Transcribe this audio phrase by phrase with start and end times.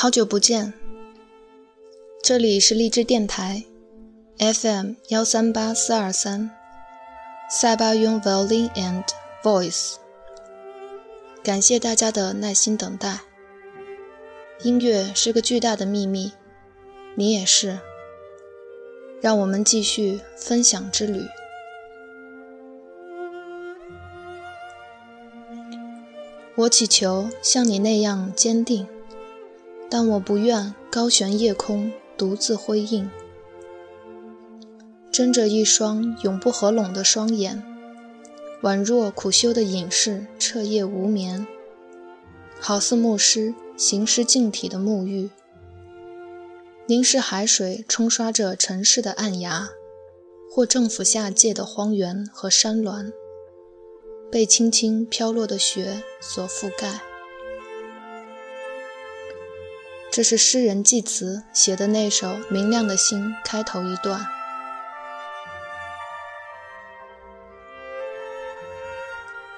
[0.00, 0.72] 好久不见，
[2.22, 3.64] 这里是励志电台
[4.38, 6.50] ，FM 幺三八四二三，
[7.50, 9.04] 塞巴雍 Violin and
[9.42, 9.96] Voice。
[11.44, 13.20] 感谢大家的耐心等待。
[14.62, 16.32] 音乐是个巨大的秘密，
[17.14, 17.78] 你也是。
[19.20, 21.26] 让我们继续分享之旅。
[26.54, 28.88] 我祈求像你那样坚定，
[29.90, 33.10] 但我不愿高悬夜空，独自辉映。
[35.10, 37.62] 睁着一双永不合拢的双眼，
[38.62, 41.44] 宛若苦修的隐士，彻夜无眠，
[42.60, 45.30] 好似牧师行尸净体的沐浴，
[46.86, 49.70] 凝视海水冲刷着城市的暗崖，
[50.48, 53.12] 或政府下界的荒原和山峦。
[54.30, 57.00] 被轻轻飘落的雪所覆盖。
[60.12, 64.26] 这是诗人济慈写的那首《明亮的心》开头一段。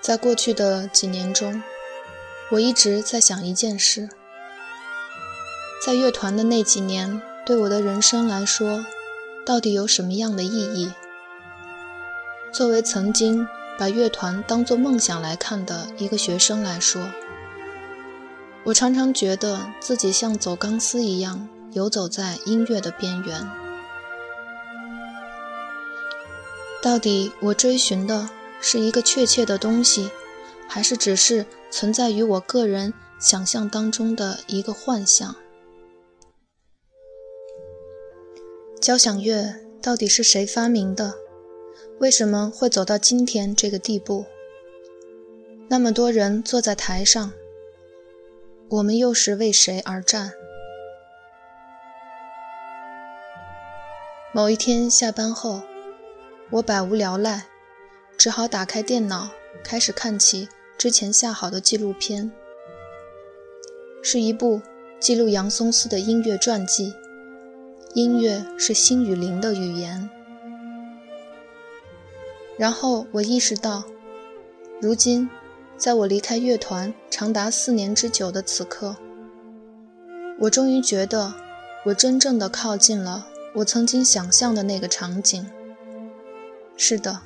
[0.00, 1.62] 在过去的几年中，
[2.50, 4.08] 我一直在想一件事：
[5.84, 8.84] 在乐团的那几年，对我的人生来说，
[9.46, 10.92] 到底有什么样的意义？
[12.52, 13.46] 作为曾经。
[13.78, 17.02] 把乐团当作梦想来看的一个学生来说，
[18.64, 23.50] 我常常觉得自己像走钢丝一样游走在音乐的边缘。
[26.80, 28.30] 到底我追寻的
[28.60, 30.10] 是一个确切的东西，
[30.68, 35.34] 还是只是存在于我个人想象当中的一个幻象？
[38.80, 41.14] 交响乐到底是谁发明的？
[41.98, 44.24] 为什么会走到今天这个地步？
[45.68, 47.32] 那么多人坐在台上，
[48.72, 50.32] 我们又是为谁而战？
[54.32, 55.60] 某一天下班后，
[56.48, 57.44] 我百无聊赖，
[58.16, 59.28] 只好打开电脑，
[59.62, 62.32] 开始看起之前下好的纪录片，
[64.02, 64.62] 是一部
[64.98, 66.94] 记录杨松斯的音乐传记。
[67.92, 70.08] 音乐是心与灵的语言。
[72.56, 73.84] 然后我意识到，
[74.80, 75.28] 如今，
[75.76, 78.96] 在我离开乐团长达四年之久的此刻，
[80.40, 81.34] 我终于觉得，
[81.86, 85.50] 我真正的靠近了我曾经想象的那个场景。
[86.76, 87.20] 是的，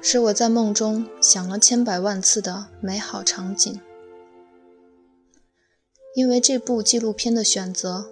[0.00, 3.80] 是我在梦中想了千百万次的美好场景。
[6.14, 8.08] 因为这部纪录片的选择，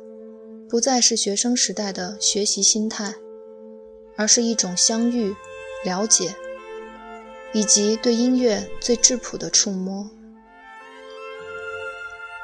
[0.69, 3.14] 不再是学生时代的学习心态，
[4.16, 5.34] 而是一种相遇、
[5.84, 6.34] 了解。
[7.56, 10.11] 以及对音乐最质朴的触摸，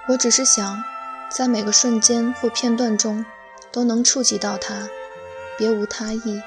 [0.08, 0.82] 我只是想，
[1.30, 3.22] 在每个瞬间或片段中，
[3.70, 4.88] 都能触及到它，
[5.58, 6.40] 别无他意，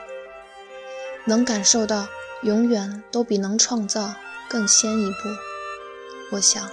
[1.25, 2.07] 能感受到，
[2.41, 4.15] 永远都比能创造
[4.49, 5.29] 更先一步。
[6.31, 6.67] 我想，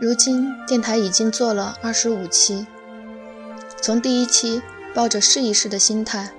[0.00, 2.64] 如今电台已经做了二十五期，
[3.80, 4.62] 从第一期。
[4.94, 6.30] 抱着试一试的心态，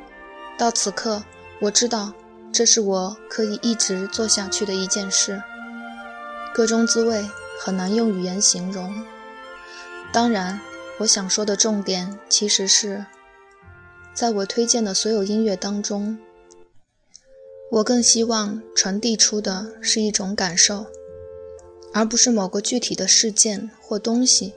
[0.57, 1.23] 到此刻，
[1.59, 2.13] 我知道
[2.51, 5.41] 这是我可以一直做下去的一件事。
[6.53, 7.27] 各种滋味
[7.59, 9.03] 很难用语言形容。
[10.11, 10.59] 当然，
[11.00, 13.07] 我想说的重点其实是，
[14.13, 16.19] 在我推荐的所有音乐当中，
[17.71, 20.85] 我更希望传递出的是一种感受，
[21.91, 24.53] 而不是某个具体的事件或东西。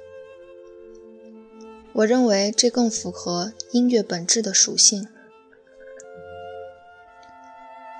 [1.96, 5.08] 我认为这更符合音乐本质的属性。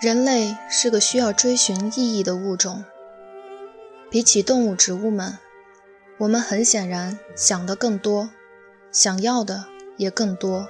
[0.02, 2.84] 人类是个需要追寻意义的物种，
[4.10, 5.38] 比起动物、植物们，
[6.19, 8.28] 我们很显然想的更多，
[8.93, 9.64] 想要的
[9.96, 10.69] 也更多。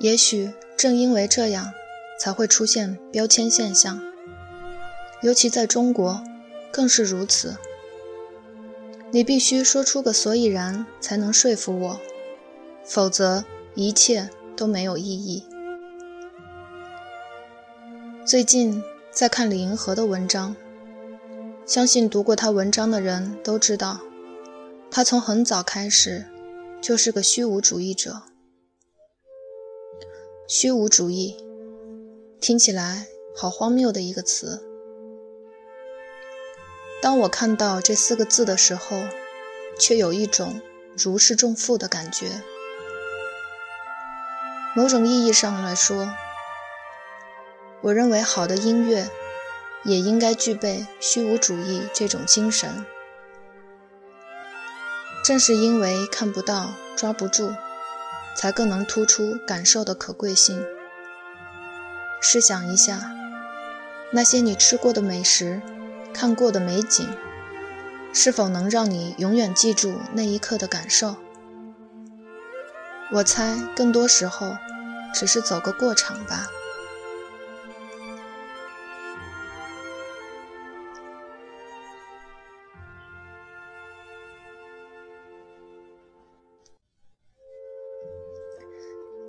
[0.00, 1.72] 也许正因为这样，
[2.20, 4.02] 才会出现标签现象，
[5.22, 6.22] 尤其在中国，
[6.70, 7.56] 更是如此。
[9.14, 12.00] 你必须说出个所以然，才能说服我，
[12.84, 13.44] 否则
[13.76, 15.44] 一切都没有意义。
[18.26, 18.82] 最近
[19.12, 20.56] 在看李银河的文章，
[21.64, 24.00] 相信读过他文章的人都知道，
[24.90, 26.26] 他从很早开始
[26.80, 28.22] 就是个虚无主义者。
[30.48, 31.36] 虚无主义
[32.40, 33.06] 听起来
[33.36, 34.73] 好荒谬的一个词。
[37.04, 39.02] 当我看到这四个字的时候，
[39.78, 40.62] 却有一种
[40.96, 42.42] 如释重负的感觉。
[44.74, 46.10] 某种意义上来说，
[47.82, 49.10] 我认为好的音乐
[49.82, 52.86] 也应该具备虚无主义这种精神。
[55.22, 57.54] 正是因为看不到、抓不住，
[58.34, 60.64] 才更能突出感受的可贵性。
[62.22, 63.12] 试想一下，
[64.10, 65.60] 那些你吃过的美食、
[66.14, 67.06] 看过的美景，
[68.12, 71.16] 是否能让你永远记住那一刻的感受？
[73.12, 74.56] 我猜，更多时候
[75.12, 76.48] 只是走个过场吧。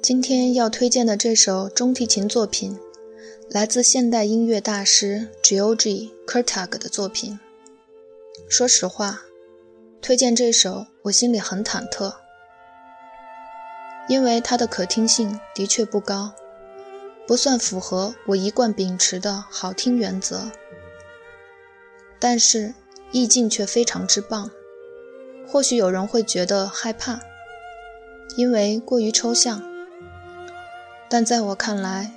[0.01, 2.79] 今天要推荐的这首中提琴作品，
[3.55, 7.39] 来自现代音乐大师 Georgi Kurtag 的作品。
[8.49, 9.21] 说实话，
[10.01, 12.13] 推荐这首我心里很忐忑，
[14.09, 16.33] 因为它的可听性的确不高，
[17.25, 20.51] 不算符合我一贯秉持的好听原则。
[22.19, 22.73] 但是
[23.13, 24.51] 意境却非常之棒。
[25.47, 27.21] 或许有人会觉得害怕，
[28.35, 29.63] 因为过于抽象。
[31.09, 32.11] 但在我看来，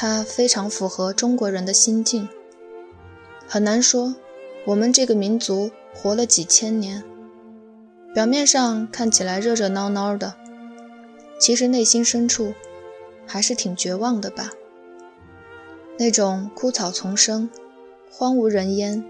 [0.00, 2.28] 它非常符合中国人的心境。
[3.48, 4.14] 很难说，
[4.64, 7.02] 我们这个民族活了几千年，
[8.14, 10.36] 表面上看起来热热闹闹的，
[11.40, 12.54] 其实内心深处
[13.26, 14.52] 还是挺绝望的吧？
[15.98, 17.50] 那种枯草丛生、
[18.08, 19.04] 荒无人烟，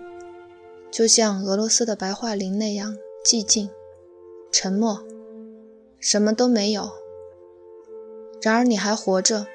[0.90, 3.68] 就像俄罗斯的白桦林那样寂静、
[4.50, 5.04] 沉默，
[6.00, 6.90] 什么都没有。
[8.40, 9.46] 然而你还活着，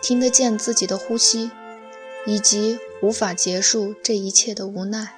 [0.00, 1.50] 听得见自己的呼吸，
[2.26, 5.14] 以及无法结束这一切的无奈。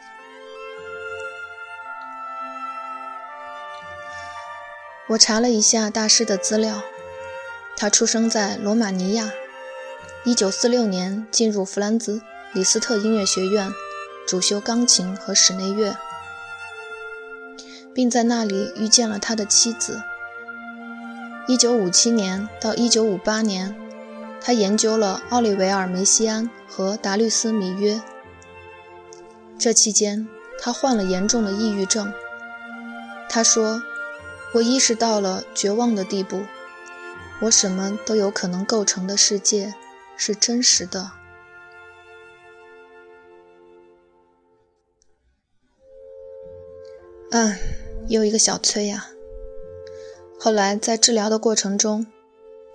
[5.08, 6.82] 我查了一下大师的资料，
[7.76, 9.32] 他出生在罗马尼亚
[10.24, 12.22] ，1946年进入弗兰兹
[12.52, 13.72] 李斯特音乐学院，
[14.26, 15.96] 主修钢琴和室内乐，
[17.92, 20.00] 并在那里遇见了他的妻子。
[21.48, 23.74] 一九五七年到一九五八年，
[24.40, 28.00] 他研究了奥利维尔·梅西安和达律斯·米约。
[29.58, 30.26] 这期间，
[30.58, 32.12] 他患了严重的抑郁症。
[33.28, 33.82] 他说
[34.54, 36.42] ：“我意识到了绝望的地步，
[37.42, 39.74] 我什么都有可能构成的世界
[40.16, 41.12] 是真实的。”
[47.32, 47.56] 嗯，
[48.08, 49.06] 又一个小崔呀。
[50.40, 52.06] 后来在治疗的过程中，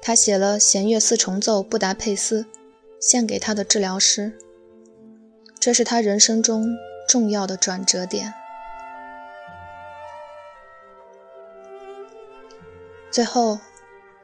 [0.08, 2.44] 他写了弦乐四重奏《布达佩斯》，
[3.00, 4.38] 献给他的治疗师。
[5.60, 6.78] 这是他人生中
[7.10, 8.32] 重要的转折点。
[13.10, 13.58] 最后，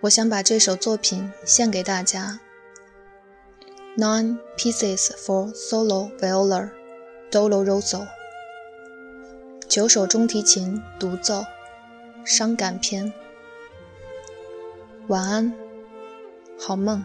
[0.02, 2.40] 我想把这首作品献给大家
[3.98, 6.70] ：Nine Pieces for Solo Viola
[7.32, 8.06] Doloroso，
[9.68, 11.44] 九首中提琴独奏，
[12.24, 13.12] 伤感篇。
[15.08, 15.52] 晚安，
[16.64, 17.04] 好梦。